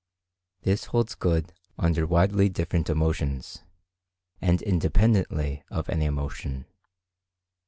This 0.63 0.85
holds 0.85 1.13
good 1.13 1.53
under 1.77 2.07
widely 2.07 2.49
different 2.49 2.89
emotions, 2.89 3.61
and 4.41 4.59
independently 4.63 5.61
of 5.69 5.89
any 5.91 6.05
emotion. 6.05 6.65